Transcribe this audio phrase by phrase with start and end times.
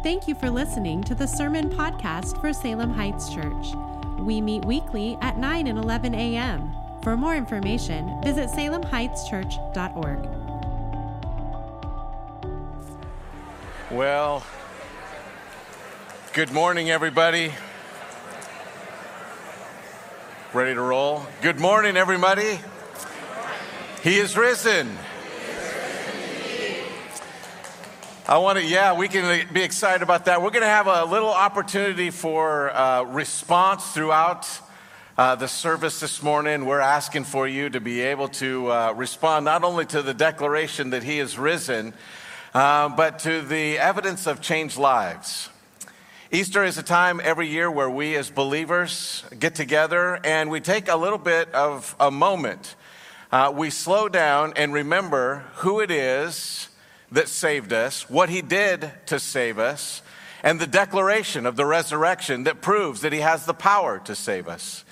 [0.00, 3.74] Thank you for listening to the Sermon Podcast for Salem Heights Church.
[4.20, 6.72] We meet weekly at 9 and 11 a.m.
[7.02, 10.28] For more information, visit salemheightschurch.org.
[13.90, 14.44] Well,
[16.32, 17.52] good morning, everybody.
[20.54, 21.26] Ready to roll?
[21.42, 22.60] Good morning, everybody.
[24.04, 24.96] He is risen.
[28.30, 30.42] I want to, yeah, we can be excited about that.
[30.42, 34.46] We're going to have a little opportunity for uh, response throughout
[35.16, 36.66] uh, the service this morning.
[36.66, 40.90] We're asking for you to be able to uh, respond not only to the declaration
[40.90, 41.94] that He is risen,
[42.52, 45.48] uh, but to the evidence of changed lives.
[46.30, 50.88] Easter is a time every year where we as believers get together and we take
[50.88, 52.74] a little bit of a moment.
[53.32, 56.68] Uh, we slow down and remember who it is
[57.12, 60.02] that saved us, what he did to save us,
[60.42, 64.48] and the declaration of the resurrection that proves that he has the power to save
[64.48, 64.84] us.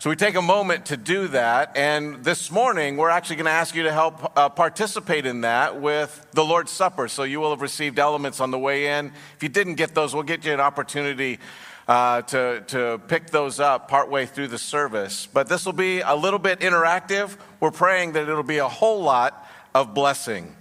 [0.00, 1.76] So we take a moment to do that.
[1.76, 5.80] And this morning, we're actually going to ask you to help uh, participate in that
[5.80, 7.08] with the Lord's Supper.
[7.08, 9.06] So you will have received elements on the way in.
[9.34, 11.40] If you didn't get those, we'll get you an opportunity
[11.88, 15.26] uh, to, to pick those up partway through the service.
[15.26, 17.36] But this will be a little bit interactive.
[17.58, 20.54] We're praying that it'll be a whole lot of blessing.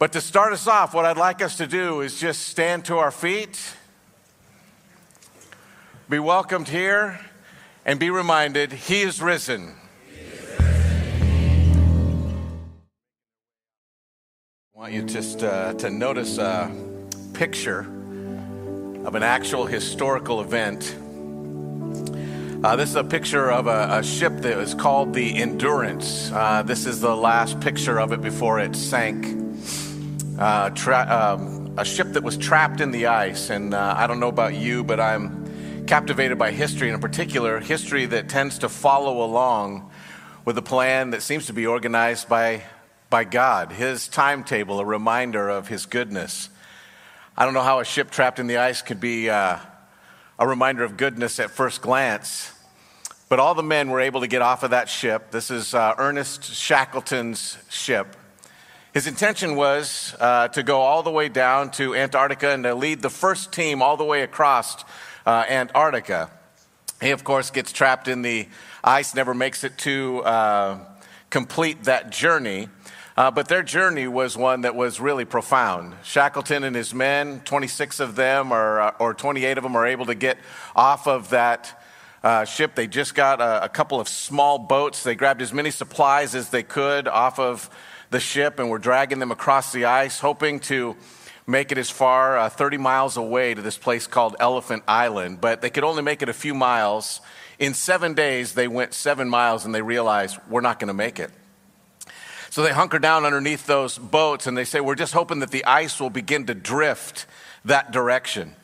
[0.00, 2.96] But to start us off, what I'd like us to do is just stand to
[2.96, 3.60] our feet,
[6.08, 7.20] be welcomed here,
[7.84, 9.74] and be reminded He is risen.
[14.74, 16.74] I want you just uh, to notice a
[17.34, 17.80] picture
[19.04, 20.96] of an actual historical event.
[22.64, 26.32] Uh, this is a picture of a, a, ship that was called the Endurance.
[26.32, 29.39] Uh, this is the last picture of it before it sank
[30.40, 33.50] uh, tra- um, a ship that was trapped in the ice.
[33.50, 37.60] And uh, I don't know about you, but I'm captivated by history, and in particular,
[37.60, 39.90] history that tends to follow along
[40.44, 42.62] with a plan that seems to be organized by,
[43.10, 46.48] by God, His timetable, a reminder of His goodness.
[47.36, 49.58] I don't know how a ship trapped in the ice could be uh,
[50.38, 52.52] a reminder of goodness at first glance.
[53.28, 55.30] But all the men were able to get off of that ship.
[55.30, 58.16] This is uh, Ernest Shackleton's ship.
[58.92, 63.02] His intention was uh, to go all the way down to Antarctica and to lead
[63.02, 64.84] the first team all the way across
[65.24, 66.28] uh, Antarctica.
[67.00, 68.48] He, of course, gets trapped in the
[68.82, 70.78] ice, never makes it to uh,
[71.30, 72.68] complete that journey.
[73.16, 75.94] Uh, but their journey was one that was really profound.
[76.02, 80.06] Shackleton and his men, 26 of them or, uh, or 28 of them, are able
[80.06, 80.36] to get
[80.74, 81.80] off of that
[82.24, 82.74] uh, ship.
[82.74, 85.04] They just got a, a couple of small boats.
[85.04, 87.70] They grabbed as many supplies as they could off of
[88.10, 90.96] the ship and were dragging them across the ice, hoping to
[91.46, 95.40] make it as far uh, 30 miles away to this place called Elephant Island.
[95.40, 97.20] But they could only make it a few miles.
[97.58, 101.18] In seven days, they went seven miles and they realized we're not going to make
[101.18, 101.30] it.
[102.50, 105.64] So they hunker down underneath those boats and they say, We're just hoping that the
[105.64, 107.26] ice will begin to drift
[107.64, 108.56] that direction.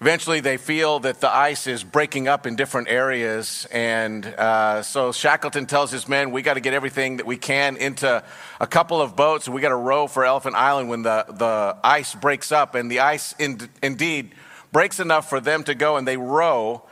[0.00, 3.66] Eventually, they feel that the ice is breaking up in different areas.
[3.72, 7.76] And uh, so Shackleton tells his men, We got to get everything that we can
[7.76, 8.22] into
[8.60, 11.76] a couple of boats, and we got to row for Elephant Island when the, the
[11.82, 12.76] ice breaks up.
[12.76, 14.36] And the ice in, indeed
[14.70, 16.82] breaks enough for them to go, and they row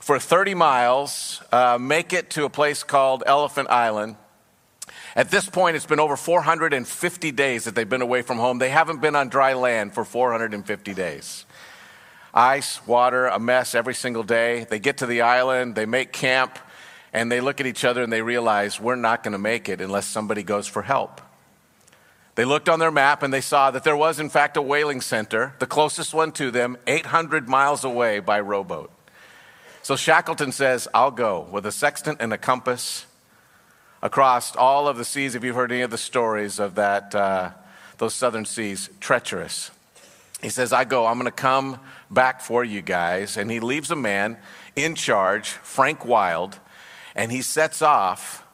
[0.00, 4.16] for 30 miles, uh, make it to a place called Elephant Island.
[5.14, 8.58] At this point, it's been over 450 days that they've been away from home.
[8.58, 11.44] They haven't been on dry land for 450 days
[12.34, 14.64] ice, water, a mess every single day.
[14.64, 16.58] They get to the island, they make camp,
[17.12, 19.80] and they look at each other and they realize we're not going to make it
[19.80, 21.20] unless somebody goes for help.
[22.34, 25.00] They looked on their map and they saw that there was, in fact, a whaling
[25.00, 28.92] center, the closest one to them, 800 miles away by rowboat.
[29.82, 33.06] So Shackleton says, I'll go with a sextant and a compass
[34.02, 35.34] across all of the seas.
[35.34, 37.50] If you've heard any of the stories of that, uh,
[37.96, 39.70] those southern seas, treacherous.
[40.40, 41.80] He says, I go, I'm going to come
[42.10, 43.36] back for you guys.
[43.36, 44.38] And he leaves a man
[44.76, 46.60] in charge, Frank Wild,
[47.14, 48.44] and he sets off.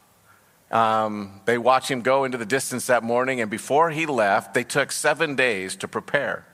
[0.70, 4.64] Um, they watch him go into the distance that morning, and before he left, they
[4.64, 6.46] took seven days to prepare.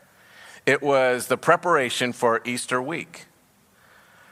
[0.67, 3.27] It was the preparation for Easter week.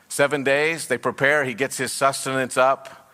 [0.08, 3.10] Seven days, they prepare, he gets his sustenance up.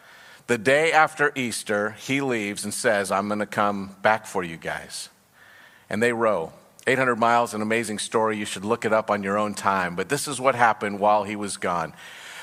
[0.46, 4.56] The day after Easter, he leaves and says, I'm going to come back for you
[4.56, 5.10] guys.
[5.88, 6.52] And they row.
[6.86, 8.36] 800 miles, an amazing story.
[8.36, 9.96] You should look it up on your own time.
[9.96, 11.94] But this is what happened while he was gone.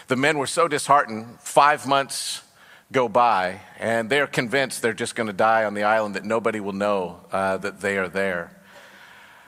[0.07, 2.41] The men were so disheartened, five months
[2.91, 6.59] go by, and they're convinced they're just going to die on the island, that nobody
[6.59, 8.51] will know uh, that they are there.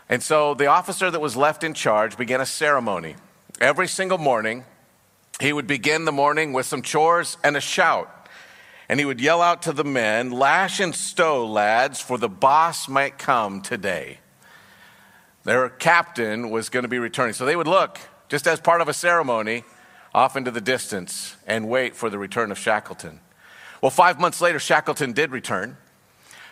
[0.07, 3.15] And so the officer that was left in charge began a ceremony.
[3.59, 4.63] Every single morning,
[5.41, 8.09] he would begin the morning with some chores and a shout.
[8.87, 12.87] And he would yell out to the men, Lash and stow, lads, for the boss
[12.87, 14.19] might come today.
[15.43, 17.33] Their captain was going to be returning.
[17.33, 17.99] So they would look,
[18.29, 19.63] just as part of a ceremony,
[20.13, 23.19] off into the distance and wait for the return of Shackleton.
[23.81, 25.77] Well, five months later, Shackleton did return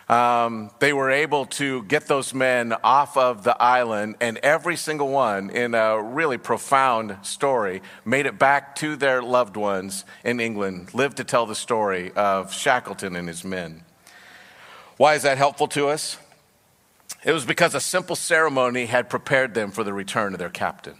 [0.08, 5.08] um, they were able to get those men off of the island, and every single
[5.08, 10.92] one, in a really profound story, made it back to their loved ones in England,
[10.92, 13.84] lived to tell the story of Shackleton and his men.
[14.96, 16.18] Why is that helpful to us?
[17.24, 20.96] It was because a simple ceremony had prepared them for the return of their captain.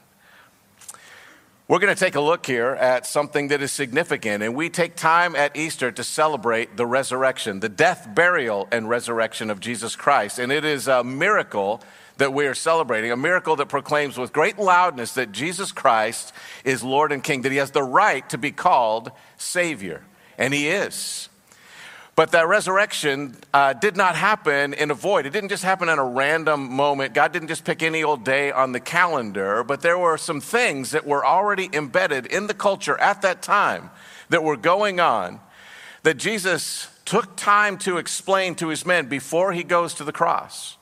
[1.68, 4.94] We're going to take a look here at something that is significant, and we take
[4.94, 10.38] time at Easter to celebrate the resurrection, the death, burial, and resurrection of Jesus Christ.
[10.38, 11.80] And it is a miracle
[12.18, 16.32] that we are celebrating, a miracle that proclaims with great loudness that Jesus Christ
[16.64, 20.04] is Lord and King, that he has the right to be called Savior.
[20.36, 21.30] And he is.
[22.14, 25.24] But that resurrection uh, did not happen in a void.
[25.24, 27.14] It didn't just happen in a random moment.
[27.14, 30.90] God didn't just pick any old day on the calendar, but there were some things
[30.90, 33.90] that were already embedded in the culture at that time
[34.28, 35.40] that were going on
[36.02, 40.76] that Jesus took time to explain to his men before he goes to the cross.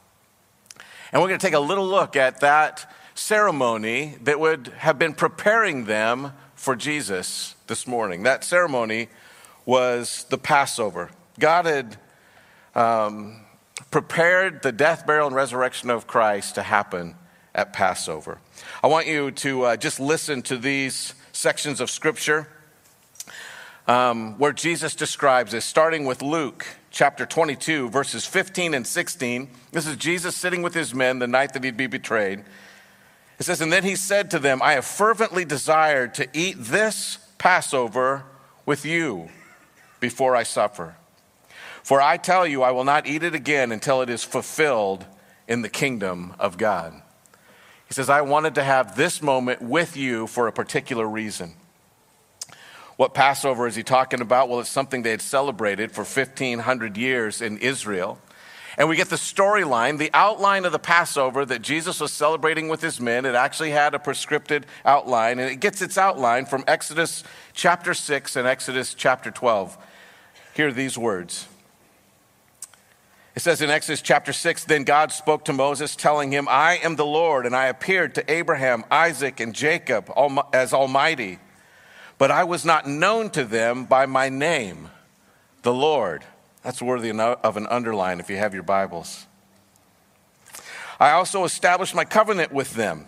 [1.13, 5.15] And we're going to take a little look at that ceremony that would have been
[5.15, 8.25] preparing them for Jesus this morning.
[8.25, 9.09] That ceremony
[9.65, 11.11] was the Passover.
[11.41, 11.97] God had
[12.75, 13.41] um,
[13.91, 17.17] prepared the death, burial, and resurrection of Christ to happen
[17.55, 18.39] at Passover.
[18.83, 22.47] I want you to uh, just listen to these sections of Scripture
[23.89, 29.49] um, where Jesus describes this, starting with Luke chapter 22, verses 15 and 16.
[29.73, 32.45] This is Jesus sitting with his men the night that he'd be betrayed.
[33.39, 37.19] It says, And then he said to them, I have fervently desired to eat this
[37.39, 38.25] Passover
[38.67, 39.31] with you
[39.99, 40.95] before I suffer.
[41.91, 45.05] For I tell you, I will not eat it again until it is fulfilled
[45.49, 46.93] in the kingdom of God.
[47.89, 51.55] He says, I wanted to have this moment with you for a particular reason.
[52.97, 54.49] What Passover is he talking about?
[54.49, 58.21] Well, it's something they had celebrated for 1,500 years in Israel.
[58.79, 62.83] And we get the storyline, the outline of the Passover that Jesus was celebrating with
[62.83, 63.25] his men.
[63.25, 68.37] It actually had a prescripted outline, and it gets its outline from Exodus chapter 6
[68.37, 69.77] and Exodus chapter 12.
[70.55, 71.49] Hear these words
[73.35, 76.97] it says in Exodus chapter 6 Then God spoke to Moses, telling him, I am
[76.97, 80.13] the Lord, and I appeared to Abraham, Isaac, and Jacob
[80.53, 81.39] as Almighty.
[82.19, 84.91] But I was not known to them by my name,
[85.63, 86.25] the Lord.
[86.63, 89.27] That's worthy of an underline if you have your Bibles.
[90.99, 93.07] I also established my covenant with them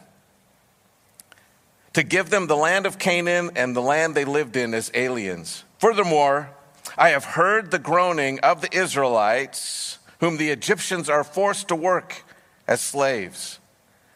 [1.92, 5.64] to give them the land of Canaan and the land they lived in as aliens.
[5.78, 6.50] Furthermore,
[6.96, 12.22] I have heard the groaning of the Israelites whom the Egyptians are forced to work
[12.68, 13.58] as slaves.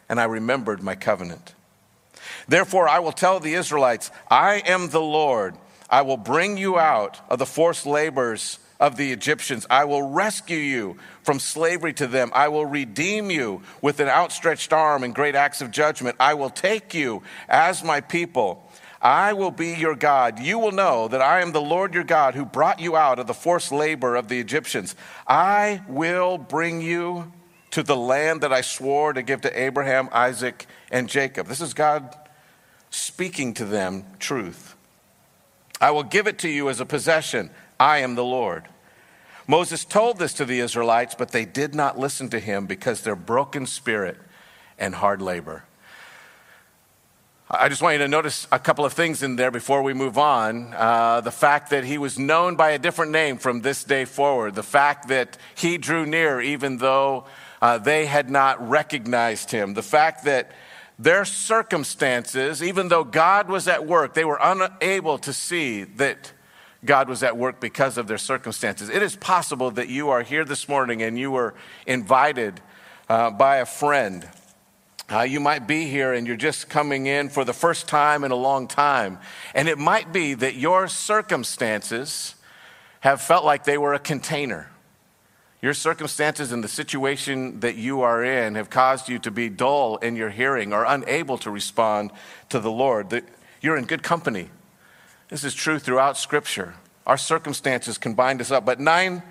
[0.09, 1.53] And I remembered my covenant.
[2.47, 5.57] Therefore, I will tell the Israelites, I am the Lord.
[5.91, 9.67] I will bring you out of the forced labors of the Egyptians.
[9.69, 12.31] I will rescue you from slavery to them.
[12.33, 16.17] I will redeem you with an outstretched arm and great acts of judgment.
[16.21, 18.66] I will take you as my people
[19.01, 20.39] I will be your God.
[20.41, 23.27] You will know that I am the Lord your God who brought you out of
[23.27, 24.95] the forced labor of the Egyptians.
[25.27, 27.33] I will bring you
[27.73, 31.47] to the land that I swore to give to Abraham, Isaac, and Jacob.
[31.47, 32.17] This is God
[32.91, 34.75] speaking to them truth.
[35.81, 37.51] I will give it to you as a possession.
[37.79, 38.65] I am the Lord.
[39.47, 43.15] Moses told this to the Israelites, but they did not listen to him because their
[43.15, 44.17] broken spirit
[44.79, 45.65] and hard labor.
[47.49, 50.19] I just want you to notice a couple of things in there before we move
[50.19, 50.75] on.
[50.75, 54.57] Uh, the fact that he was known by a different name from this day forward.
[54.57, 57.27] The fact that he drew near even though
[57.63, 59.75] uh, they had not recognized him.
[59.75, 60.51] The fact that
[60.99, 66.33] their circumstances, even though God was at work, they were unable to see that
[66.85, 68.89] God was at work because of their circumstances.
[68.89, 71.55] It is possible that you are here this morning and you were
[71.87, 72.61] invited
[73.09, 74.29] uh, by a friend
[75.11, 78.33] uh, you might be here and you're just coming in for the first time in
[78.33, 79.19] a long time.
[79.55, 82.35] And it might be that your circumstances
[83.01, 84.71] have felt like they were a container.
[85.63, 89.97] Your circumstances and the situation that you are in have caused you to be dull
[89.99, 92.11] in your hearing or unable to respond
[92.49, 93.23] to the Lord.
[93.61, 94.51] You're in good company.
[95.29, 96.75] This is true throughout Scripture.
[97.07, 98.65] Our circumstances can bind us up.
[98.65, 99.23] But nine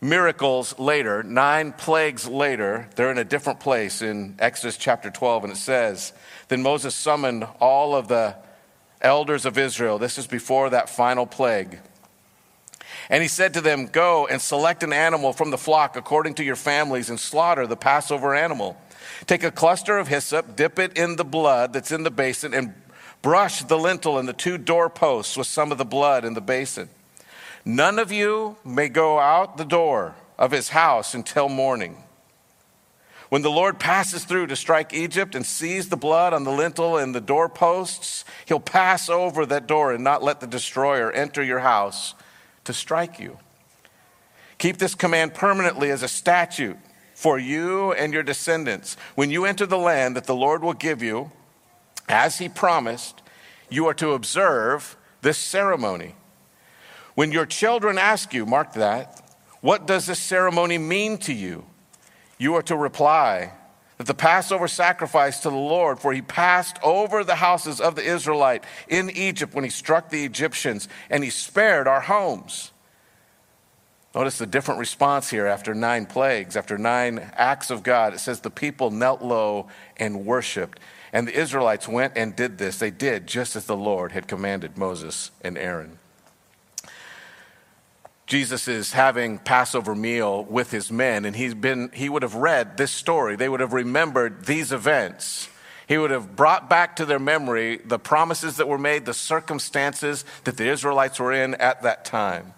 [0.00, 5.52] miracles later, nine plagues later, they're in a different place in Exodus chapter 12, and
[5.52, 6.12] it says,
[6.48, 8.36] Then Moses summoned all of the
[9.00, 9.98] elders of Israel.
[9.98, 11.78] This is before that final plague.
[13.08, 16.44] And he said to them, Go and select an animal from the flock according to
[16.44, 18.76] your families and slaughter the Passover animal.
[19.26, 22.74] Take a cluster of hyssop, dip it in the blood that's in the basin, and
[23.22, 26.88] brush the lintel and the two doorposts with some of the blood in the basin.
[27.64, 32.04] None of you may go out the door of his house until morning.
[33.28, 36.96] When the Lord passes through to strike Egypt and sees the blood on the lintel
[36.96, 41.60] and the doorposts, he'll pass over that door and not let the destroyer enter your
[41.60, 42.14] house
[42.64, 43.38] to strike you.
[44.58, 46.76] Keep this command permanently as a statute
[47.14, 48.96] for you and your descendants.
[49.14, 51.30] When you enter the land that the Lord will give you,
[52.08, 53.22] as he promised,
[53.68, 56.14] you are to observe this ceremony.
[57.14, 59.22] When your children ask you, mark that,
[59.60, 61.66] what does this ceremony mean to you?
[62.38, 63.52] You are to reply
[63.98, 68.02] that the Passover sacrifice to the Lord, for he passed over the houses of the
[68.02, 72.70] Israelite in Egypt when he struck the Egyptians, and he spared our homes.
[74.14, 78.14] Notice the different response here after nine plagues, after nine acts of God.
[78.14, 80.80] It says the people knelt low and worshiped.
[81.12, 82.78] And the Israelites went and did this.
[82.78, 85.98] They did just as the Lord had commanded Moses and Aaron.
[88.30, 92.76] Jesus is having Passover meal with his men, and he's been, he would have read
[92.76, 93.34] this story.
[93.34, 95.48] They would have remembered these events.
[95.88, 100.24] He would have brought back to their memory the promises that were made, the circumstances
[100.44, 102.54] that the Israelites were in at that time.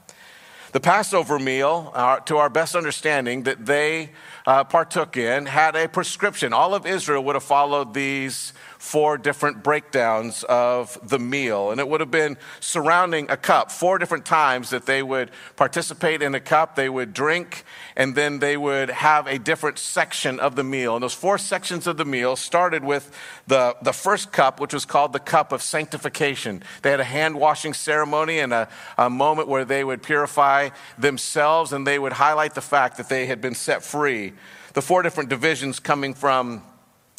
[0.73, 4.11] The Passover meal, uh, to our best understanding, that they
[4.47, 6.53] uh, partook in, had a prescription.
[6.53, 8.53] All of Israel would have followed these
[8.83, 11.71] four different breakdowns of the meal.
[11.71, 16.21] And it would have been surrounding a cup, four different times that they would participate
[16.21, 17.63] in a cup, they would drink,
[17.97, 20.97] and then they would have a different section of the meal.
[20.97, 24.85] And those four sections of the meal started with the, the first cup, which was
[24.85, 26.61] called the cup of sanctification.
[26.83, 31.73] They had a hand washing ceremony and a, a moment where they would purify themselves
[31.73, 34.33] and they would highlight the fact that they had been set free.
[34.75, 36.65] The four different divisions coming from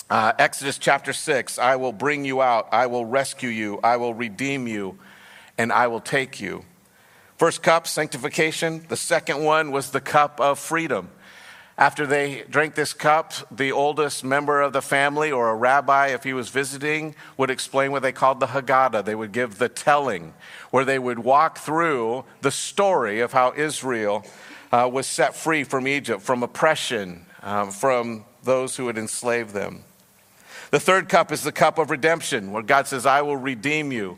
[0.10, 4.13] uh, Exodus chapter 6 I will bring you out, I will rescue you, I will
[4.13, 4.98] redeem you,
[5.57, 6.65] and I will take you.
[7.38, 8.86] First cup, sanctification.
[8.89, 11.10] The second one was the cup of freedom.
[11.77, 16.24] After they drank this cup, the oldest member of the family or a rabbi, if
[16.24, 19.03] he was visiting, would explain what they called the Haggadah.
[19.03, 20.36] They would give the telling,
[20.69, 24.24] where they would walk through the story of how Israel
[24.72, 29.83] uh, was set free from Egypt, from oppression, um, from those who had enslaved them.
[30.74, 34.18] The third cup is the cup of redemption, where God says, I will redeem you.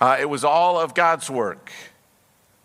[0.00, 1.72] Uh, it was all of God's work,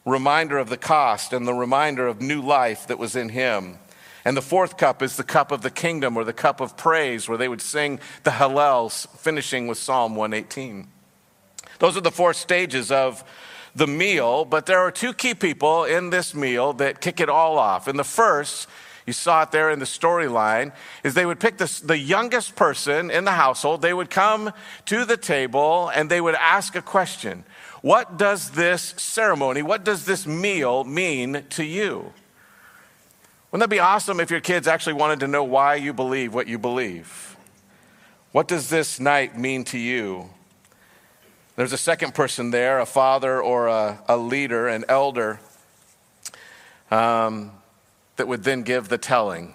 [0.06, 3.80] reminder of the cost and the reminder of new life that was in Him.
[4.26, 7.28] And the fourth cup is the cup of the kingdom or the cup of praise,
[7.28, 10.88] where they would sing the Hallels, finishing with Psalm 118.
[11.80, 13.24] Those are the four stages of
[13.76, 17.58] the meal, but there are two key people in this meal that kick it all
[17.58, 17.88] off.
[17.88, 18.68] And the first
[19.06, 23.26] you saw it there in the storyline, is they would pick the youngest person in
[23.26, 24.52] the household, they would come
[24.86, 27.44] to the table and they would ask a question.
[27.82, 32.14] What does this ceremony, what does this meal mean to you?
[33.52, 36.48] Wouldn't that be awesome if your kids actually wanted to know why you believe what
[36.48, 37.38] you believe?
[38.32, 40.30] What does this night mean to you?
[41.56, 45.40] There's a second person there, a father or a, a leader, an elder.
[46.92, 47.52] Um,
[48.16, 49.54] that would then give the telling.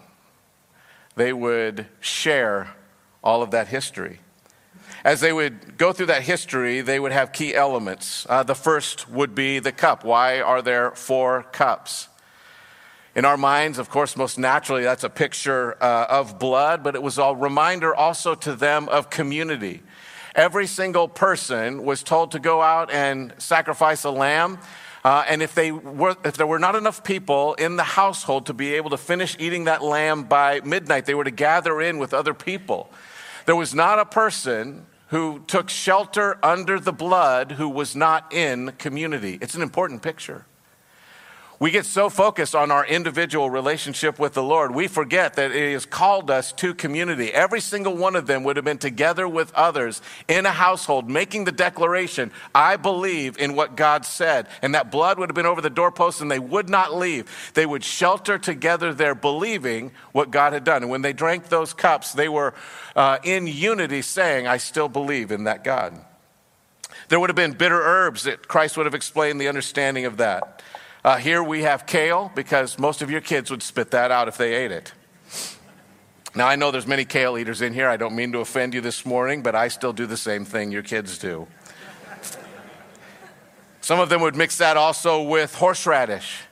[1.17, 2.75] They would share
[3.23, 4.21] all of that history.
[5.05, 8.27] As they would go through that history, they would have key elements.
[8.29, 10.05] Uh, the first would be the cup.
[10.05, 12.09] Why are there four cups?
[13.15, 17.03] In our minds, of course, most naturally, that's a picture uh, of blood, but it
[17.03, 19.83] was a reminder also to them of community.
[20.35, 24.59] Every single person was told to go out and sacrifice a lamb.
[25.03, 28.53] Uh, and if, they were, if there were not enough people in the household to
[28.53, 32.13] be able to finish eating that lamb by midnight, they were to gather in with
[32.13, 32.91] other people.
[33.47, 38.73] There was not a person who took shelter under the blood who was not in
[38.73, 39.39] community.
[39.41, 40.47] It's an important picture.
[41.61, 45.75] We get so focused on our individual relationship with the Lord, we forget that it
[45.75, 47.31] has called us to community.
[47.31, 51.45] Every single one of them would have been together with others in a household, making
[51.45, 54.49] the declaration, I believe in what God said.
[54.63, 57.53] And that blood would have been over the doorpost and they would not leave.
[57.53, 60.81] They would shelter together there, believing what God had done.
[60.81, 62.55] And when they drank those cups, they were
[62.97, 65.93] uh, in unity saying, I still believe in that God.
[67.11, 70.63] There would have been bitter herbs that Christ would have explained the understanding of that.
[71.03, 74.37] Uh, here we have kale because most of your kids would spit that out if
[74.37, 74.93] they ate it.
[76.35, 77.89] Now, I know there's many kale eaters in here.
[77.89, 80.71] I don't mean to offend you this morning, but I still do the same thing
[80.71, 81.49] your kids do.
[83.81, 86.43] Some of them would mix that also with horseradish.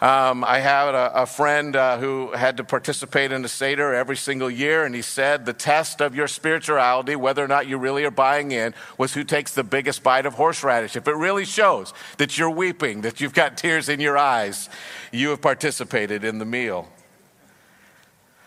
[0.00, 4.16] Um, I had a, a friend uh, who had to participate in a Seder every
[4.16, 8.04] single year, and he said the test of your spirituality, whether or not you really
[8.04, 10.94] are buying in, was who takes the biggest bite of horseradish.
[10.94, 14.68] If it really shows that you're weeping, that you've got tears in your eyes,
[15.10, 16.88] you have participated in the meal.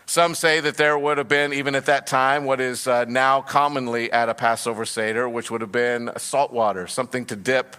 [0.06, 3.42] Some say that there would have been, even at that time, what is uh, now
[3.42, 7.76] commonly at a Passover Seder, which would have been salt water, something to dip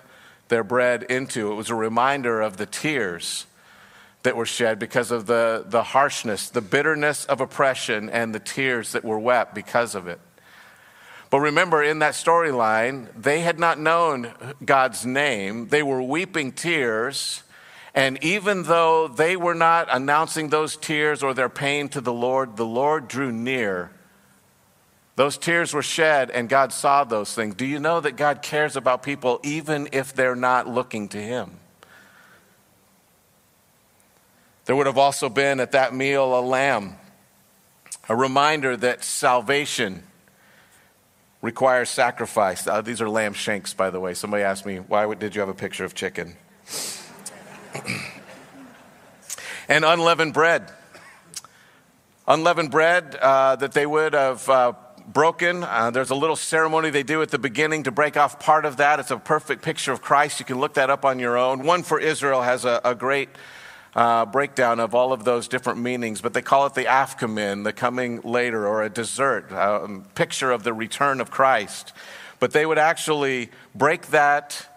[0.50, 1.51] their bread into.
[1.51, 3.48] It was a reminder of the tears
[4.24, 8.94] that were shed because of the, the harshness, the bitterness of oppression, and the tears
[8.94, 10.20] that were wept because of it.
[11.30, 14.32] But remember, in that storyline, they had not known
[14.63, 15.68] God's name.
[15.70, 17.44] They were weeping tears.
[17.96, 22.56] And even though they were not announcing those tears or their pain to the Lord,
[22.56, 23.92] the Lord drew near.
[25.15, 27.56] Those tears were shed, and God saw those things.
[27.56, 31.60] Do you know that God cares about people even if they're not looking to Him?
[34.65, 36.96] There would have also been at that meal a lamb,
[38.08, 40.03] a reminder that salvation
[41.41, 42.65] requires sacrifice.
[42.65, 44.13] Uh, these are lamb shanks, by the way.
[44.13, 46.38] Somebody asked me, why did you have a picture of chicken?
[49.67, 50.72] and unleavened bread.
[52.25, 54.72] Unleavened bread uh, that they would have uh,
[55.08, 55.63] broken.
[55.63, 58.77] Uh, there's a little ceremony they do at the beginning to break off part of
[58.77, 59.01] that.
[59.01, 60.39] It's a perfect picture of Christ.
[60.39, 61.63] You can look that up on your own.
[61.63, 63.27] One for Israel has a, a great
[63.95, 67.73] uh, breakdown of all of those different meanings, but they call it the afikoman, the
[67.73, 71.93] coming later, or a dessert, a um, picture of the return of Christ.
[72.39, 74.67] But they would actually break that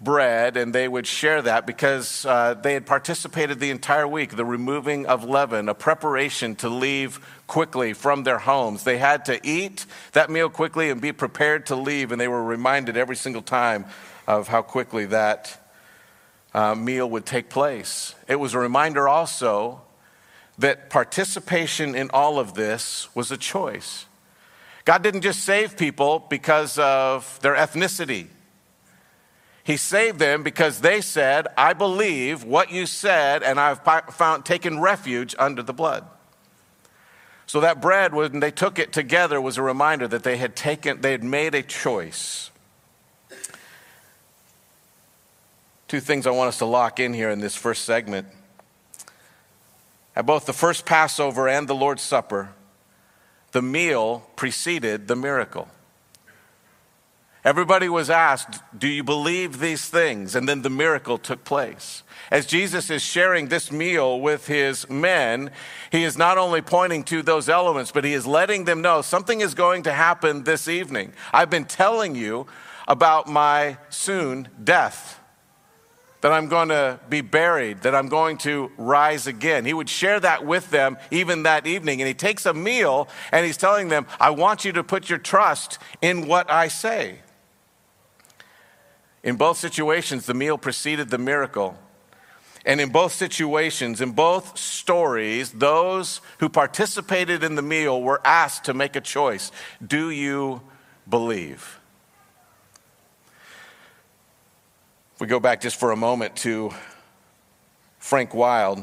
[0.00, 4.44] bread and they would share that because uh, they had participated the entire week, the
[4.44, 8.84] removing of leaven, a preparation to leave quickly from their homes.
[8.84, 12.42] They had to eat that meal quickly and be prepared to leave, and they were
[12.42, 13.84] reminded every single time
[14.26, 15.56] of how quickly that
[16.54, 18.14] uh, meal would take place.
[18.28, 19.82] It was a reminder also
[20.58, 24.06] that participation in all of this was a choice.
[24.84, 28.28] God didn't just save people because of their ethnicity.
[29.62, 33.80] He saved them because they said, I believe what you said, and I've
[34.12, 36.04] found, taken refuge under the blood.
[37.46, 41.00] So that bread, when they took it together, was a reminder that they had taken,
[41.00, 42.49] they had made a choice.
[45.90, 48.28] Two things I want us to lock in here in this first segment.
[50.14, 52.50] At both the first Passover and the Lord's Supper,
[53.50, 55.66] the meal preceded the miracle.
[57.44, 60.36] Everybody was asked, Do you believe these things?
[60.36, 62.04] And then the miracle took place.
[62.30, 65.50] As Jesus is sharing this meal with his men,
[65.90, 69.40] he is not only pointing to those elements, but he is letting them know something
[69.40, 71.14] is going to happen this evening.
[71.32, 72.46] I've been telling you
[72.86, 75.19] about my soon death
[76.20, 79.64] that I'm going to be buried, that I'm going to rise again.
[79.64, 82.00] He would share that with them even that evening.
[82.00, 85.18] And he takes a meal and he's telling them, I want you to put your
[85.18, 87.20] trust in what I say.
[89.22, 91.78] In both situations, the meal preceded the miracle.
[92.66, 98.64] And in both situations, in both stories, those who participated in the meal were asked
[98.64, 99.50] to make a choice
[99.86, 100.60] Do you
[101.08, 101.79] believe?
[105.20, 106.70] If we go back just for a moment to
[107.98, 108.82] Frank Wild,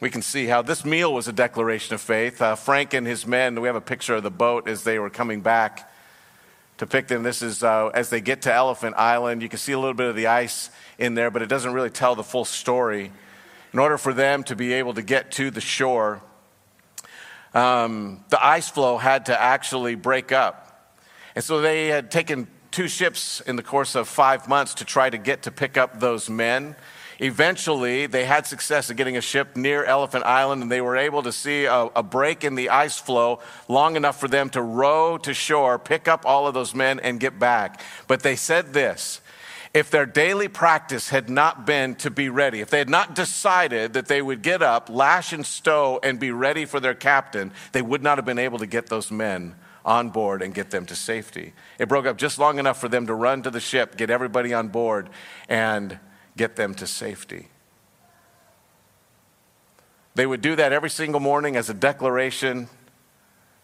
[0.00, 2.42] we can see how this meal was a declaration of faith.
[2.42, 5.10] Uh, Frank and his men, we have a picture of the boat as they were
[5.10, 5.88] coming back
[6.78, 7.22] to pick them.
[7.22, 9.42] This is uh, as they get to Elephant Island.
[9.42, 11.90] You can see a little bit of the ice in there, but it doesn't really
[11.90, 13.12] tell the full story.
[13.72, 16.20] In order for them to be able to get to the shore,
[17.54, 20.96] um, the ice floe had to actually break up.
[21.36, 25.08] And so they had taken two ships in the course of five months to try
[25.08, 26.76] to get to pick up those men.
[27.18, 31.22] Eventually, they had success at getting a ship near Elephant Island, and they were able
[31.22, 35.16] to see a, a, break in the ice floe long enough for them to row
[35.16, 37.80] to shore, pick up all of those men, and get back.
[38.08, 39.22] But they said this
[39.72, 43.94] if their daily practice had not been to be ready, if they had not decided
[43.94, 47.80] that they would get up, lash and stow, and be ready for their captain, they
[47.80, 49.54] would not have been able to get those men
[49.86, 51.54] on board and get them to safety.
[51.78, 54.52] It broke up just long enough for them to run to the ship, get everybody
[54.52, 55.08] on board,
[55.48, 55.98] and
[56.36, 57.48] get them to safety.
[60.16, 62.68] They would do that every single morning as a declaration.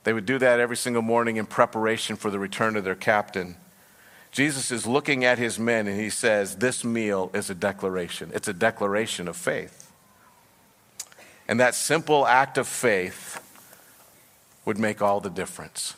[0.04, 3.56] They would do that every single morning in preparation for the return of their captain.
[4.30, 8.30] Jesus is looking at his men and he says, This meal is a declaration.
[8.32, 9.90] It's a declaration of faith.
[11.48, 13.40] And that simple act of faith
[14.64, 15.94] would make all the difference.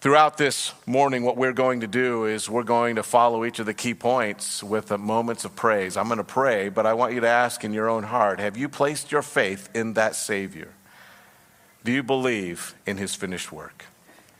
[0.00, 3.66] Throughout this morning, what we're going to do is we're going to follow each of
[3.66, 5.96] the key points with moments of praise.
[5.96, 8.56] I'm going to pray, but I want you to ask in your own heart have
[8.56, 10.68] you placed your faith in that Savior?
[11.82, 13.86] Do you believe in his finished work?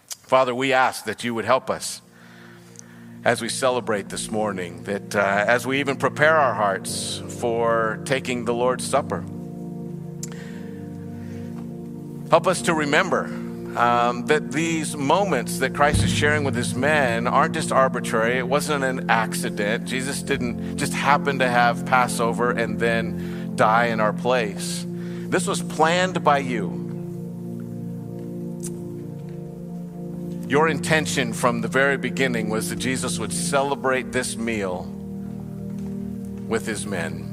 [0.07, 2.03] Father, we ask that you would help us
[3.25, 8.45] as we celebrate this morning, that uh, as we even prepare our hearts for taking
[8.45, 9.25] the Lord's Supper,
[12.31, 13.48] help us to remember
[13.79, 18.37] um, that these moments that Christ is sharing with his men aren't just arbitrary.
[18.39, 19.87] It wasn't an accident.
[19.87, 24.85] Jesus didn't just happen to have Passover and then die in our place.
[24.89, 26.87] This was planned by you.
[30.49, 34.91] Your intention from the very beginning was that Jesus would celebrate this meal
[36.49, 37.28] with his men.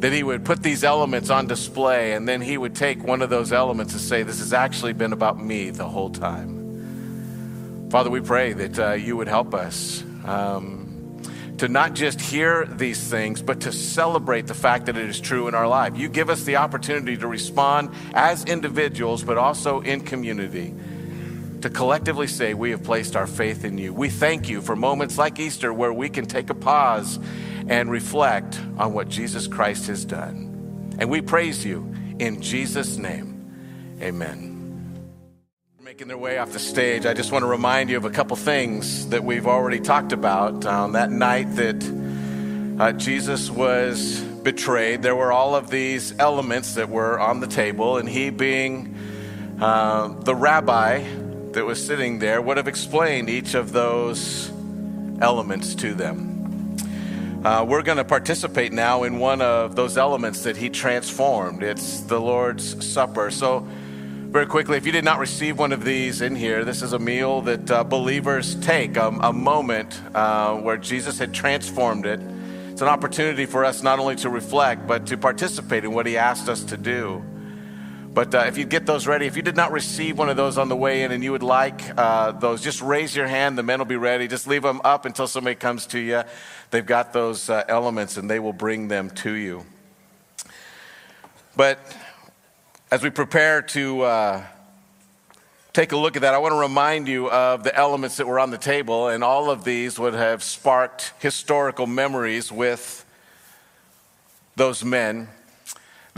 [0.00, 3.30] That he would put these elements on display, and then he would take one of
[3.30, 7.88] those elements and say, This has actually been about me the whole time.
[7.90, 10.02] Father, we pray that uh, you would help us.
[10.24, 10.86] Um,
[11.58, 15.46] to not just hear these things, but to celebrate the fact that it is true
[15.46, 15.94] in our life.
[15.94, 20.74] You give us the opportunity to respond as individuals, but also in community
[21.62, 23.92] to collectively say we have placed our faith in you.
[23.92, 27.18] We thank you for moments like Easter where we can take a pause
[27.68, 30.94] and reflect on what Jesus Christ has done.
[30.98, 33.98] And we praise you in Jesus' name.
[34.00, 34.48] Amen.
[35.82, 38.36] Making their way off the stage, I just want to remind you of a couple
[38.36, 40.64] things that we've already talked about.
[40.64, 46.88] On that night that uh, Jesus was betrayed, there were all of these elements that
[46.88, 48.94] were on the table, and he being
[49.60, 51.04] uh, the rabbi
[51.52, 54.50] that was sitting there would have explained each of those
[55.20, 56.76] elements to them.
[57.44, 61.62] Uh, we're going to participate now in one of those elements that he transformed.
[61.62, 63.30] It's the Lord's Supper.
[63.30, 63.66] So,
[64.30, 66.98] very quickly, if you did not receive one of these in here, this is a
[66.98, 72.20] meal that uh, believers take, um, a moment uh, where Jesus had transformed it.
[72.70, 76.16] It's an opportunity for us not only to reflect, but to participate in what he
[76.16, 77.24] asked us to do.
[78.12, 80.58] But uh, if you get those ready, if you did not receive one of those
[80.58, 83.56] on the way in and you would like uh, those, just raise your hand.
[83.56, 84.26] The men will be ready.
[84.26, 86.24] Just leave them up until somebody comes to you.
[86.72, 89.64] They've got those uh, elements and they will bring them to you.
[91.54, 91.78] But
[92.90, 94.42] as we prepare to uh,
[95.72, 98.40] take a look at that, I want to remind you of the elements that were
[98.40, 103.04] on the table, and all of these would have sparked historical memories with
[104.56, 105.28] those men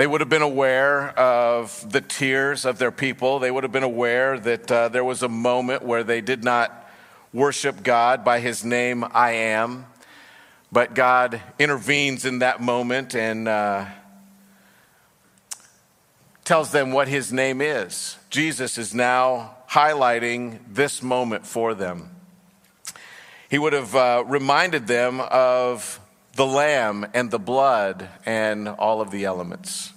[0.02, 3.38] they would have been aware of the tears of their people.
[3.38, 6.90] They would have been aware that uh, there was a moment where they did not
[7.32, 9.86] worship God by his name, I am.
[10.72, 13.84] But God intervenes in that moment and uh,
[16.44, 18.18] tells them what his name is.
[18.28, 22.10] Jesus is now highlighting this moment for them.
[23.48, 26.00] He would have uh, reminded them of
[26.34, 29.92] the lamb and the blood and all of the elements.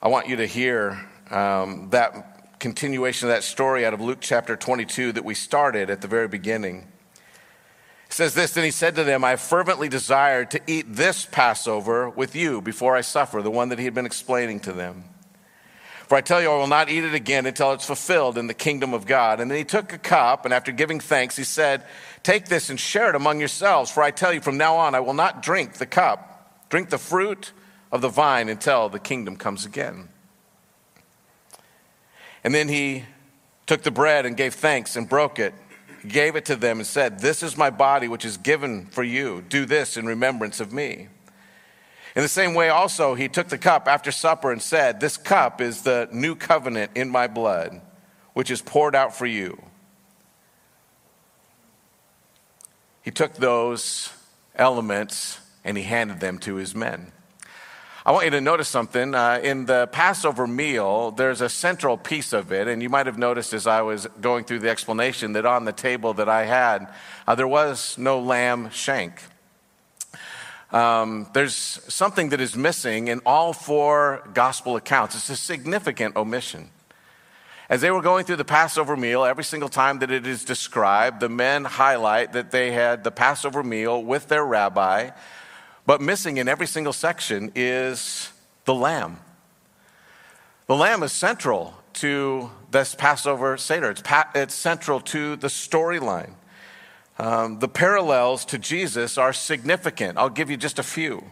[0.00, 4.56] I want you to hear um, that continuation of that story out of Luke chapter
[4.56, 6.86] 22 that we started at the very beginning.
[8.06, 12.08] It says this Then he said to them, I fervently desire to eat this Passover
[12.08, 15.04] with you before I suffer, the one that he had been explaining to them.
[16.08, 18.54] For I tell you, I will not eat it again until it's fulfilled in the
[18.54, 19.40] kingdom of God.
[19.40, 21.84] And then he took a cup, and after giving thanks, he said,
[22.22, 23.90] Take this and share it among yourselves.
[23.90, 26.96] For I tell you, from now on, I will not drink the cup, drink the
[26.96, 27.52] fruit
[27.92, 30.08] of the vine until the kingdom comes again.
[32.42, 33.04] And then he
[33.66, 35.52] took the bread and gave thanks and broke it,
[36.06, 39.44] gave it to them, and said, This is my body, which is given for you.
[39.46, 41.08] Do this in remembrance of me.
[42.16, 45.60] In the same way, also, he took the cup after supper and said, This cup
[45.60, 47.80] is the new covenant in my blood,
[48.32, 49.62] which is poured out for you.
[53.02, 54.10] He took those
[54.56, 57.12] elements and he handed them to his men.
[58.04, 59.14] I want you to notice something.
[59.14, 63.18] Uh, in the Passover meal, there's a central piece of it, and you might have
[63.18, 66.90] noticed as I was going through the explanation that on the table that I had,
[67.26, 69.20] uh, there was no lamb shank
[70.70, 75.14] um, there's something that is missing in all four gospel accounts.
[75.14, 76.70] It's a significant omission.
[77.70, 81.20] As they were going through the Passover meal, every single time that it is described,
[81.20, 85.10] the men highlight that they had the Passover meal with their rabbi,
[85.84, 88.30] but missing in every single section is
[88.64, 89.18] the lamb.
[90.66, 96.32] The lamb is central to this Passover Seder, it's, pa- it's central to the storyline.
[97.18, 100.18] Um, the parallels to Jesus are significant.
[100.18, 101.24] I'll give you just a few.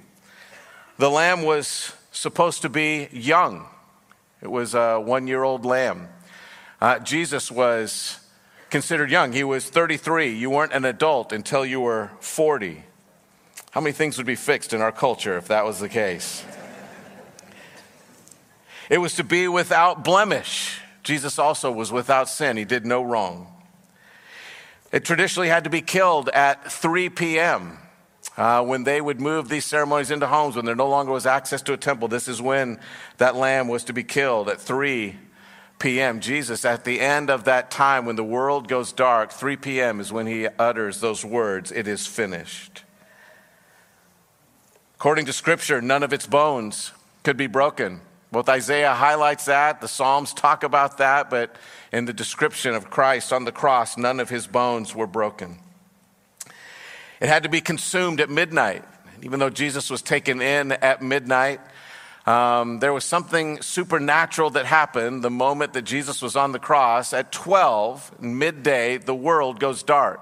[0.99, 3.67] The lamb was supposed to be young,
[4.43, 6.09] it was a one year old lamb.
[6.81, 8.21] Uh, Jesus was
[8.69, 9.33] considered young.
[9.33, 10.35] He was 33.
[10.35, 12.83] You weren't an adult until you were 40.
[13.71, 16.45] How many things would be fixed in our culture if that was the case?
[18.91, 20.81] It was to be without blemish.
[21.03, 23.56] Jesus also was without sin, he did no wrong.
[24.93, 27.79] It traditionally had to be killed at 3 p.m.
[28.37, 31.63] Uh, when they would move these ceremonies into homes, when there no longer was access
[31.63, 32.79] to a temple, this is when
[33.19, 35.17] that lamb was to be killed at 3
[35.79, 36.21] p.m.
[36.21, 40.01] Jesus, at the end of that time when the world goes dark, 3 p.m.
[40.01, 42.85] is when he utters those words, It is finished.
[44.95, 48.01] According to Scripture, none of its bones could be broken.
[48.33, 51.57] Both Isaiah highlights that, the Psalms talk about that, but
[51.97, 55.59] in the description of Christ on the cross, none of his bones were broken.
[57.23, 58.85] It had to be consumed at midnight.
[59.23, 61.59] Even though Jesus was taken in at midnight,
[62.27, 67.15] um, there was something supernatural that happened the moment that Jesus was on the cross.
[67.15, 70.21] At 12, midday, the world goes dark.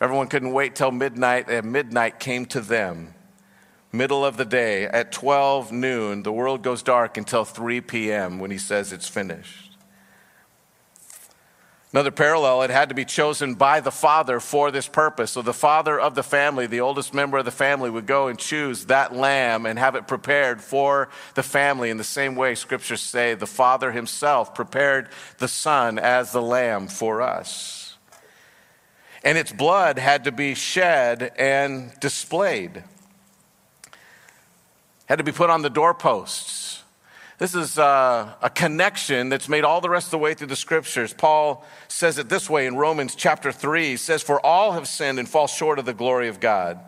[0.00, 3.12] Everyone couldn't wait till midnight, and midnight came to them.
[3.92, 8.38] Middle of the day, at 12 noon, the world goes dark until 3 p.m.
[8.38, 9.65] when he says it's finished.
[11.96, 15.30] Another parallel, it had to be chosen by the father for this purpose.
[15.30, 18.38] So the father of the family, the oldest member of the family, would go and
[18.38, 21.88] choose that lamb and have it prepared for the family.
[21.88, 26.88] In the same way, scriptures say the father himself prepared the son as the lamb
[26.88, 27.96] for us.
[29.24, 32.84] And its blood had to be shed and displayed,
[35.06, 36.75] had to be put on the doorposts
[37.38, 40.56] this is uh, a connection that's made all the rest of the way through the
[40.56, 41.12] scriptures.
[41.12, 43.88] Paul says it this way in Romans chapter 3.
[43.88, 46.80] He says, For all have sinned and fall short of the glory of God.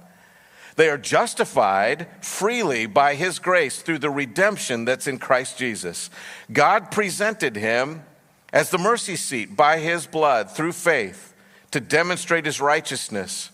[0.77, 6.09] They are justified freely by his grace through the redemption that's in Christ Jesus.
[6.51, 8.05] God presented him
[8.51, 11.35] as the mercy seat by his blood through faith
[11.73, 13.51] to demonstrate his righteousness.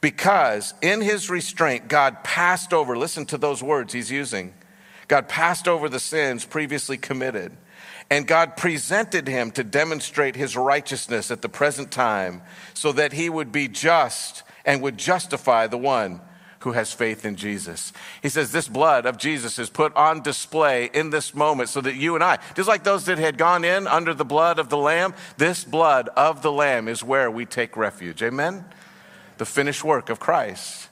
[0.00, 4.54] Because in his restraint, God passed over, listen to those words he's using
[5.08, 7.52] God passed over the sins previously committed.
[8.10, 12.42] And God presented him to demonstrate his righteousness at the present time
[12.72, 16.20] so that he would be just and would justify the one
[16.60, 17.92] who has faith in Jesus.
[18.22, 21.94] He says, This blood of Jesus is put on display in this moment so that
[21.94, 24.78] you and I, just like those that had gone in under the blood of the
[24.78, 28.22] Lamb, this blood of the Lamb is where we take refuge.
[28.22, 28.64] Amen?
[29.38, 30.85] The finished work of Christ.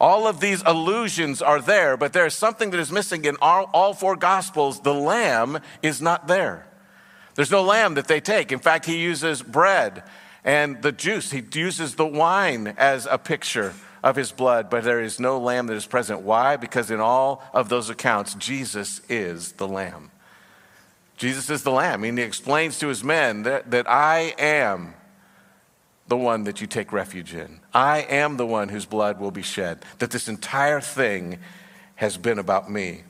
[0.00, 3.94] All of these allusions are there, but there's something that is missing in all, all,
[3.94, 4.80] four Gospels.
[4.80, 6.66] The lamb is not there.
[7.34, 8.52] There's no lamb that they take.
[8.52, 10.02] In fact, he uses bread
[10.44, 15.02] and the juice, he uses the wine as a picture of his blood, but there
[15.02, 16.22] is no lamb that is present.
[16.22, 16.56] Why?
[16.56, 20.10] Because in all of those accounts, Jesus is the lamb.
[21.18, 22.04] Jesus is the lamb.
[22.04, 24.94] And he explains to his men that, that I am
[26.08, 27.60] the one that you take refuge in.
[27.72, 29.84] I am the one whose blood will be shed.
[29.98, 31.38] That this entire thing
[31.96, 33.02] has been about me.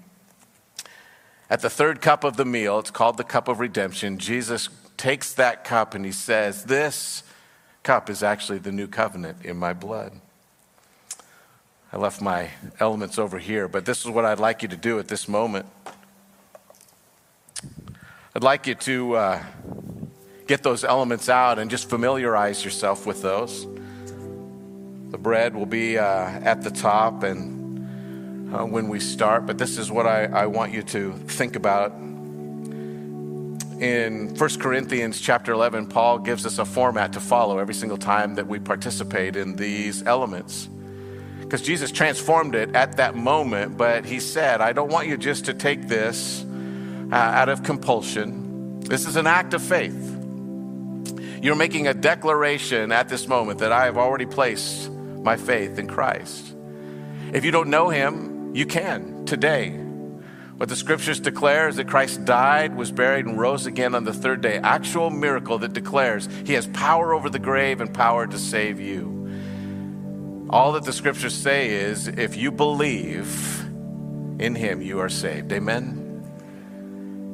[1.48, 5.32] At the third cup of the meal, it's called the cup of redemption, Jesus takes
[5.34, 7.22] that cup and he says, This
[7.82, 10.12] cup is actually the new covenant in my blood.
[11.92, 14.98] I left my elements over here, but this is what I'd like you to do
[14.98, 15.66] at this moment.
[18.34, 19.16] I'd like you to.
[19.16, 19.44] Uh,
[20.48, 23.66] get those elements out and just familiarize yourself with those.
[25.11, 29.76] The bread will be uh, at the top and uh, when we start, but this
[29.76, 31.92] is what I, I want you to think about.
[33.78, 38.34] In 1 Corinthians chapter 11, Paul gives us a format to follow every single time
[38.37, 40.66] that we participate in these elements.
[41.40, 45.44] Because Jesus transformed it at that moment, but he said, I don't want you just
[45.44, 46.44] to take this
[47.12, 48.80] uh, out of compulsion.
[48.80, 50.17] This is an act of faith.
[51.40, 55.87] You're making a declaration at this moment that I have already placed my faith in
[55.87, 56.55] Christ.
[57.33, 59.70] If you don't know him, you can today.
[60.57, 64.12] What the scriptures declare is that Christ died, was buried, and rose again on the
[64.12, 64.59] third day.
[64.59, 70.48] Actual miracle that declares he has power over the grave and power to save you.
[70.51, 73.61] All that the scriptures say is if you believe
[74.40, 75.53] in him, you are saved.
[75.53, 75.97] Amen.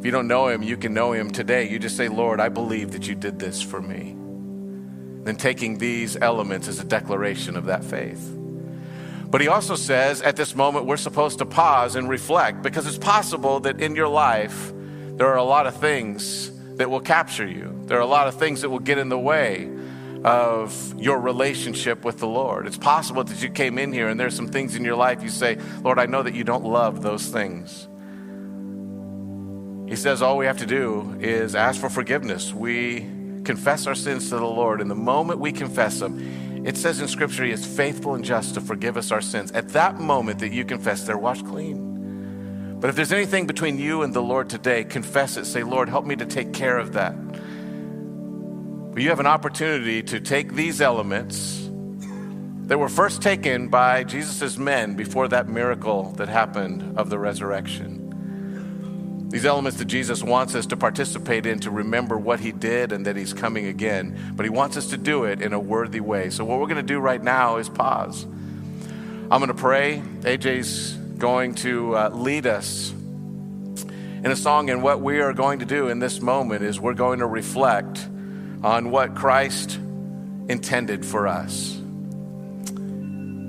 [0.04, 1.66] If you don't know him, you can know him today.
[1.66, 4.14] You just say, Lord, I believe that you did this for me.
[5.24, 8.36] Then taking these elements as a declaration of that faith.
[9.30, 12.98] But he also says at this moment, we're supposed to pause and reflect because it's
[12.98, 14.74] possible that in your life,
[15.16, 17.74] there are a lot of things that will capture you.
[17.86, 19.70] There are a lot of things that will get in the way
[20.22, 22.66] of your relationship with the Lord.
[22.66, 25.30] It's possible that you came in here and there's some things in your life you
[25.30, 27.88] say, Lord, I know that you don't love those things.
[29.86, 32.52] He says all we have to do is ask for forgiveness.
[32.52, 33.00] We
[33.44, 37.08] confess our sins to the Lord, and the moment we confess them, it says in
[37.08, 39.52] Scripture, He is faithful and just to forgive us our sins.
[39.52, 42.78] At that moment that you confess, they're washed clean.
[42.80, 45.44] But if there's anything between you and the Lord today, confess it.
[45.44, 47.14] Say, Lord, help me to take care of that.
[48.92, 51.68] But you have an opportunity to take these elements
[52.66, 58.03] that were first taken by Jesus' men before that miracle that happened of the resurrection.
[59.28, 63.06] These elements that Jesus wants us to participate in to remember what he did and
[63.06, 64.34] that he's coming again.
[64.36, 66.30] But he wants us to do it in a worthy way.
[66.30, 68.24] So, what we're going to do right now is pause.
[68.24, 70.02] I'm going to pray.
[70.20, 74.70] AJ's going to uh, lead us in a song.
[74.70, 78.06] And what we are going to do in this moment is we're going to reflect
[78.62, 79.76] on what Christ
[80.48, 81.80] intended for us.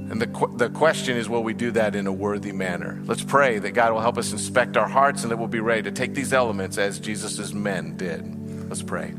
[0.09, 3.01] And the, the question is, will we do that in a worthy manner?
[3.05, 5.81] Let's pray that God will help us inspect our hearts and that we'll be ready
[5.83, 8.69] to take these elements as Jesus' men did.
[8.69, 9.13] Let's pray.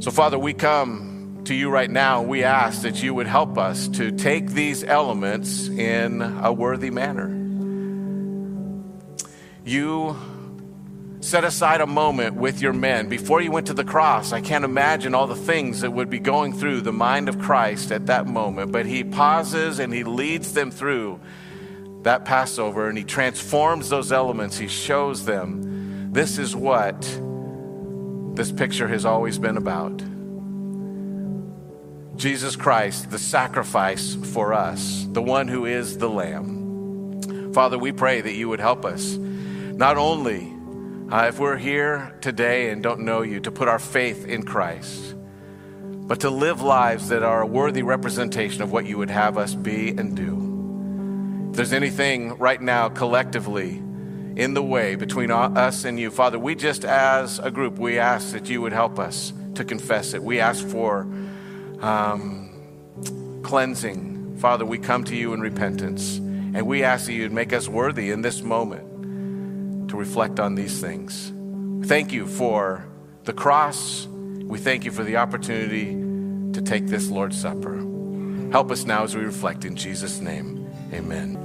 [0.00, 2.20] So, Father, we come to you right now.
[2.20, 7.32] We ask that you would help us to take these elements in a worthy manner.
[9.64, 10.16] You
[11.26, 13.08] set aside a moment with your men.
[13.08, 16.20] Before you went to the cross, I can't imagine all the things that would be
[16.20, 20.52] going through the mind of Christ at that moment, but he pauses and he leads
[20.52, 21.20] them through
[22.02, 24.56] that Passover and he transforms those elements.
[24.56, 27.00] He shows them this is what
[28.36, 30.04] this picture has always been about.
[32.16, 37.52] Jesus Christ, the sacrifice for us, the one who is the Lamb.
[37.52, 40.55] Father, we pray that you would help us not only
[41.10, 45.14] uh, if we're here today and don't know you, to put our faith in Christ,
[45.80, 49.54] but to live lives that are a worthy representation of what you would have us
[49.54, 51.48] be and do.
[51.50, 53.76] If there's anything right now collectively
[54.36, 58.32] in the way between us and you, Father, we just as a group, we ask
[58.32, 60.22] that you would help us to confess it.
[60.22, 61.02] We ask for
[61.80, 64.38] um, cleansing.
[64.38, 68.10] Father, we come to you in repentance, and we ask that you'd make us worthy
[68.10, 68.95] in this moment
[69.96, 71.32] reflect on these things.
[71.88, 72.86] Thank you for
[73.24, 74.06] the cross.
[74.06, 75.92] We thank you for the opportunity
[76.52, 77.76] to take this Lord's Supper.
[78.52, 80.70] Help us now as we reflect in Jesus' name.
[80.92, 81.42] Amen.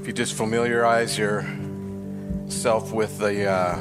[0.00, 3.78] If you just familiarize yourself with the uh,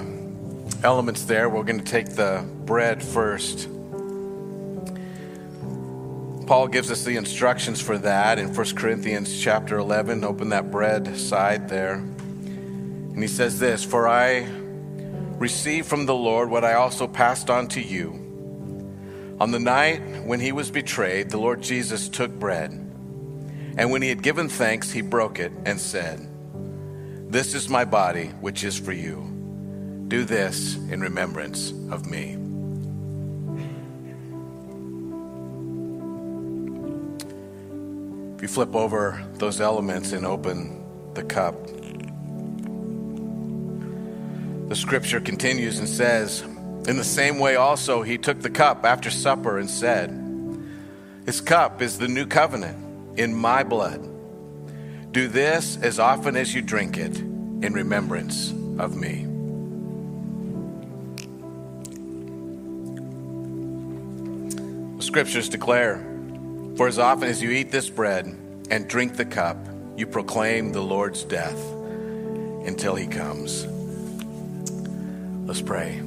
[0.84, 3.70] elements there, we're going to take the bread first.
[6.48, 10.24] Paul gives us the instructions for that in 1 Corinthians chapter 11.
[10.24, 12.04] Open that bread side there.
[13.20, 14.48] And he says this For I
[15.40, 18.12] received from the Lord what I also passed on to you.
[19.42, 22.72] On the night when he was betrayed, the Lord Jesus took bread.
[23.78, 26.30] And when he had given thanks, he broke it and said,
[27.30, 30.06] This is my body, which is for you.
[30.08, 32.38] Do this in remembrance of me.
[38.38, 41.58] If you flip over those elements and open the cup,
[44.70, 49.10] the scripture continues and says, In the same way, also, he took the cup after
[49.10, 50.12] supper and said,
[51.26, 54.08] This cup is the new covenant in my blood.
[55.12, 59.26] Do this as often as you drink it in remembrance of me.
[64.98, 65.98] The scriptures declare,
[66.78, 68.28] For as often as you eat this bread
[68.70, 69.58] and drink the cup,
[69.98, 71.60] you proclaim the Lord's death
[72.68, 73.66] until he comes.
[75.50, 76.00] Let's pray.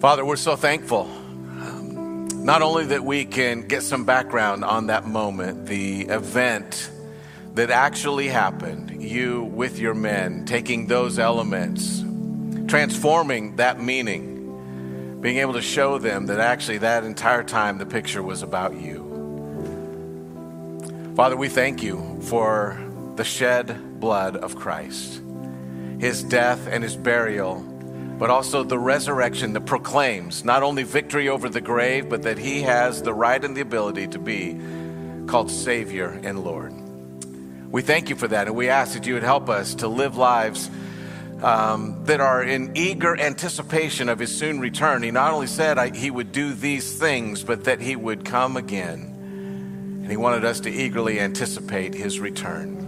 [0.00, 1.06] Father, we're so thankful.
[2.34, 6.90] Not only that we can get some background on that moment, the event
[7.54, 12.02] that actually happened, you with your men taking those elements,
[12.66, 18.24] transforming that meaning, being able to show them that actually that entire time the picture
[18.24, 19.08] was about you.
[21.14, 22.76] Father, we thank you for
[23.14, 25.21] the shed blood of Christ
[26.02, 27.60] his death and his burial,
[28.18, 32.62] but also the resurrection that proclaims not only victory over the grave, but that he
[32.62, 34.58] has the right and the ability to be
[35.28, 36.74] called Savior and Lord.
[37.70, 40.16] We thank you for that, and we ask that you would help us to live
[40.16, 40.68] lives
[41.40, 45.04] um, that are in eager anticipation of his soon return.
[45.04, 48.56] He not only said I, he would do these things, but that he would come
[48.56, 50.00] again.
[50.02, 52.81] And he wanted us to eagerly anticipate his return.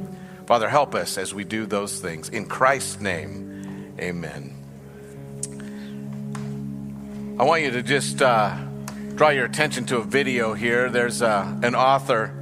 [0.47, 2.29] Father, help us as we do those things.
[2.29, 4.55] In Christ's name, amen.
[7.41, 8.55] I want you to just uh,
[9.15, 10.91] draw your attention to a video here.
[10.91, 12.35] There's uh, an author,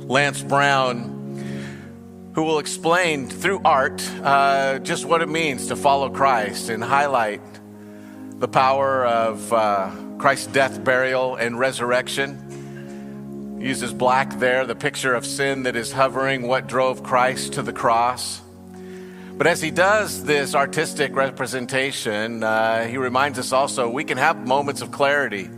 [0.00, 6.68] Lance Brown, who will explain through art uh, just what it means to follow Christ
[6.68, 7.40] and highlight
[8.38, 12.45] the power of uh, Christ's death, burial, and resurrection.
[13.58, 17.72] Uses black there, the picture of sin that is hovering, what drove Christ to the
[17.72, 18.40] cross.
[19.36, 24.46] But as he does this artistic representation, uh, he reminds us also we can have
[24.46, 25.50] moments of clarity.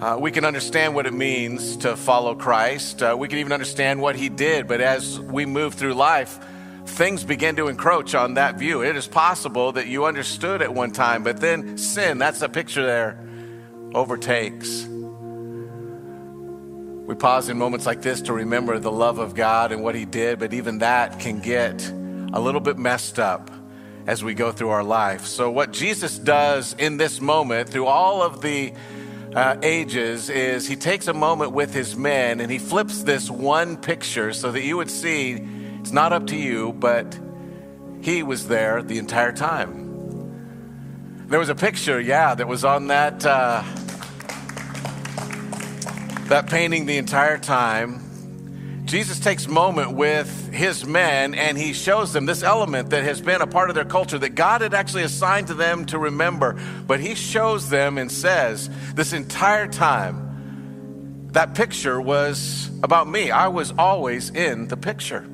[0.00, 3.02] Uh, we can understand what it means to follow Christ.
[3.02, 4.68] Uh, we can even understand what he did.
[4.68, 6.38] But as we move through life,
[6.86, 8.82] things begin to encroach on that view.
[8.82, 12.84] It is possible that you understood at one time, but then sin, that's the picture
[12.84, 13.18] there,
[13.94, 14.86] overtakes.
[17.06, 20.04] We pause in moments like this to remember the love of God and what he
[20.04, 21.88] did, but even that can get
[22.32, 23.48] a little bit messed up
[24.08, 25.24] as we go through our life.
[25.24, 28.72] So, what Jesus does in this moment, through all of the
[29.36, 33.76] uh, ages, is he takes a moment with his men and he flips this one
[33.76, 35.40] picture so that you would see
[35.78, 37.16] it's not up to you, but
[38.02, 39.84] he was there the entire time.
[41.28, 43.62] There was a picture, yeah, that was on that uh,
[46.28, 48.06] that painting the entire time
[48.86, 53.42] Jesus takes moment with his men and he shows them this element that has been
[53.42, 56.56] a part of their culture that God had actually assigned to them to remember.
[56.86, 63.32] But he shows them and says, This entire time, that picture was about me.
[63.32, 65.26] I was always in the picture.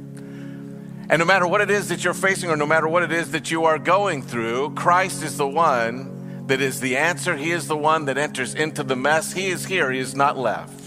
[1.11, 3.33] And no matter what it is that you're facing or no matter what it is
[3.33, 7.37] that you are going through, Christ is the one that is the answer.
[7.37, 9.35] He is the one that enters into the mess.
[9.35, 10.82] He is here, He is not left.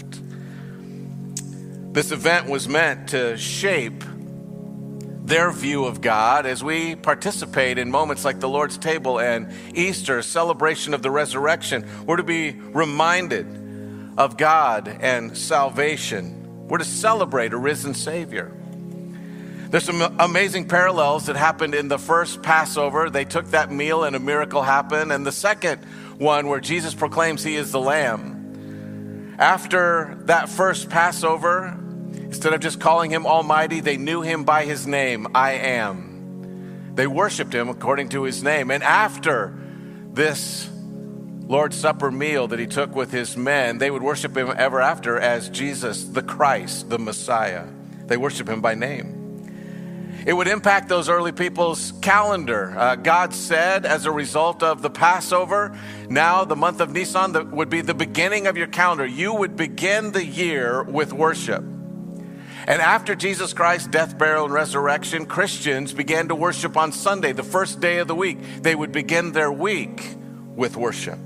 [1.96, 4.04] This event was meant to shape
[5.24, 10.20] their view of God as we participate in moments like the Lord's table and Easter,
[10.20, 11.88] celebration of the resurrection.
[12.04, 13.46] We're to be reminded
[14.18, 16.68] of God and salvation.
[16.68, 18.52] We're to celebrate a risen Savior.
[19.70, 23.08] There's some amazing parallels that happened in the first Passover.
[23.08, 25.12] They took that meal and a miracle happened.
[25.12, 25.82] And the second
[26.18, 29.36] one, where Jesus proclaims he is the Lamb.
[29.38, 31.84] After that first Passover,
[32.26, 36.92] Instead of just calling him Almighty, they knew him by his name, I am.
[36.94, 38.70] They worshiped him according to his name.
[38.70, 39.54] And after
[40.12, 40.68] this
[41.46, 45.18] Lord's Supper meal that he took with his men, they would worship him ever after
[45.18, 47.66] as Jesus, the Christ, the Messiah.
[48.06, 49.12] They worship him by name.
[50.26, 52.74] It would impact those early people's calendar.
[52.76, 57.70] Uh, God said, as a result of the Passover, now the month of Nisan would
[57.70, 59.06] be the beginning of your calendar.
[59.06, 61.62] You would begin the year with worship.
[62.66, 67.44] And after Jesus Christ's death, burial, and resurrection, Christians began to worship on Sunday, the
[67.44, 68.38] first day of the week.
[68.60, 70.16] They would begin their week
[70.56, 71.18] with worship.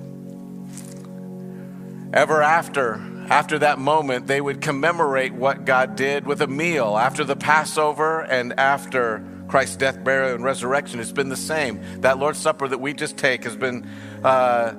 [2.12, 7.24] Ever after, after that moment, they would commemorate what God did with a meal after
[7.24, 11.00] the Passover and after Christ's death, burial, and resurrection.
[11.00, 12.02] It's been the same.
[12.02, 13.88] That Lord's Supper that we just take has been
[14.22, 14.74] uh,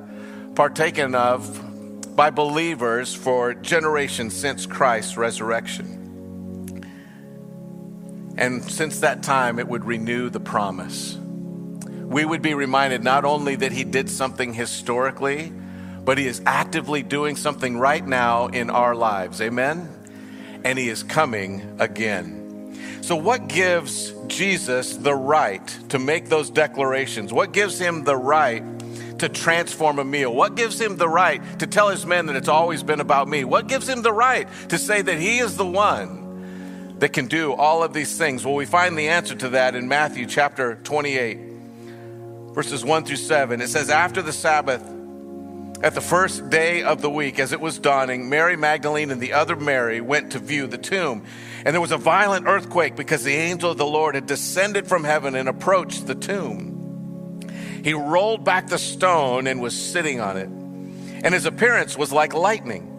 [0.53, 6.00] partaken of by believers for generations since Christ's resurrection.
[8.41, 11.15] And since that time, it would renew the promise.
[11.15, 15.53] We would be reminded not only that he did something historically,
[16.03, 19.41] but he is actively doing something right now in our lives.
[19.41, 19.87] Amen?
[20.63, 22.75] And he is coming again.
[23.01, 27.31] So, what gives Jesus the right to make those declarations?
[27.31, 28.63] What gives him the right
[29.19, 30.33] to transform a meal?
[30.33, 33.43] What gives him the right to tell his men that it's always been about me?
[33.43, 36.20] What gives him the right to say that he is the one
[37.01, 38.45] that can do all of these things?
[38.45, 41.35] Well, we find the answer to that in Matthew chapter 28,
[42.53, 43.59] verses 1 through 7.
[43.59, 44.83] It says, After the Sabbath,
[45.81, 49.33] at the first day of the week, as it was dawning, Mary Magdalene and the
[49.33, 51.25] other Mary went to view the tomb.
[51.65, 55.03] And there was a violent earthquake because the angel of the Lord had descended from
[55.03, 57.41] heaven and approached the tomb.
[57.83, 60.49] He rolled back the stone and was sitting on it.
[61.23, 62.90] And his appearance was like lightning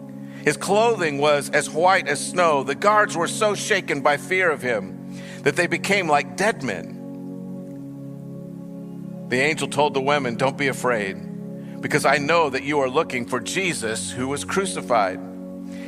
[0.43, 2.63] his clothing was as white as snow.
[2.63, 6.99] The guards were so shaken by fear of him that they became like dead men.
[9.29, 13.25] The angel told the women, Don't be afraid, because I know that you are looking
[13.25, 15.19] for Jesus who was crucified.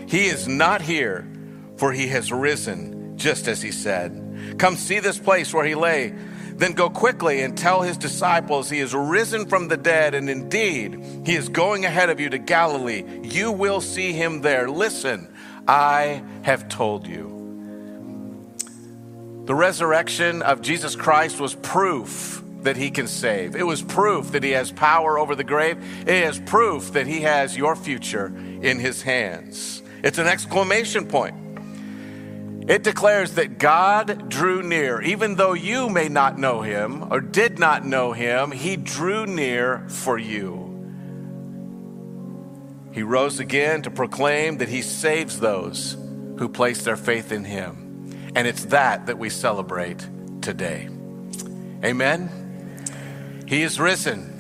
[0.08, 1.28] He is not here,
[1.76, 4.56] for he has risen, just as he said.
[4.58, 6.14] Come see this place where he lay.
[6.58, 11.04] Then go quickly and tell his disciples he is risen from the dead, and indeed,
[11.26, 13.04] he is going ahead of you to Galilee.
[13.24, 14.70] You will see him there.
[14.70, 15.28] Listen,
[15.68, 17.34] I have told you.
[19.46, 23.56] The resurrection of Jesus Christ was proof that he can save.
[23.56, 25.78] It was proof that he has power over the grave.
[26.02, 29.84] It is proof that he has your future in his hands.
[30.04, 31.36] It's an exclamation point.
[32.68, 35.00] It declares that God drew near.
[35.02, 39.88] Even though you may not know him or did not know him, he drew near
[39.88, 40.66] for you.
[42.92, 45.96] He rose again to proclaim that he saves those
[46.38, 48.32] who place their faith in him.
[48.36, 50.08] And it's that that we celebrate
[50.42, 50.90] today.
[51.84, 53.44] Amen.
[53.48, 54.35] He is risen.